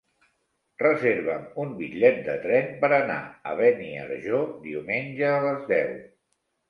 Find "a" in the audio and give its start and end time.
3.51-3.55, 5.35-5.39